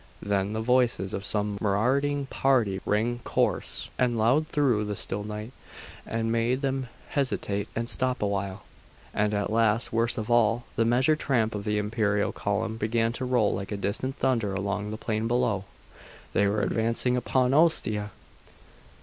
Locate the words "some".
1.23-1.59